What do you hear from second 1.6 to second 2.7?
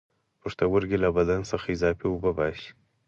اضافي اوبه وباسي